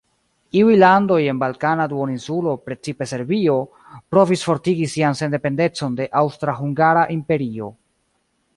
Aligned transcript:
Iuj 0.59 0.75
landoj 0.83 1.17
en 1.33 1.41
Balkana 1.41 1.85
duoninsulo, 1.91 2.55
precipe 2.69 3.07
Serbio, 3.11 3.57
provis 4.15 4.47
fortigi 4.49 4.89
sian 4.97 5.19
sendependecon 5.23 6.01
de 6.01 6.09
Aŭstra-Hungara 6.23 7.05
Imperio. 7.19 7.71